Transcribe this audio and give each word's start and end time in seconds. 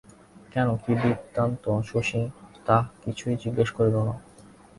কেন, 0.53 0.67
কী 0.83 0.91
বৃত্তান্ত 1.01 1.63
শশী 1.83 2.21
তাহ 2.65 2.83
কিছুই 3.01 3.35
জিজ্ঞাসা 3.43 3.73
করিল 3.77 3.95
না। 4.07 4.13